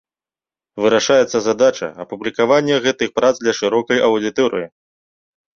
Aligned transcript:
Вырашаецца 0.85 1.37
задача 1.49 1.87
апублікавання 2.05 2.75
гэтых 2.87 3.13
прац 3.21 3.31
для 3.43 3.53
шырокай 3.61 4.03
аўдыторыі. 4.09 4.67